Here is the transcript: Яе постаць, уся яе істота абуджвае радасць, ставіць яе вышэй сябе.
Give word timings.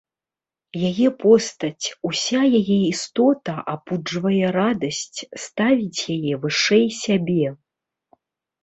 Яе 0.89 1.09
постаць, 1.23 1.85
уся 2.09 2.41
яе 2.61 2.77
істота 2.93 3.53
абуджвае 3.75 4.45
радасць, 4.59 5.19
ставіць 5.45 6.01
яе 6.19 6.33
вышэй 6.49 6.87
сябе. 7.05 7.47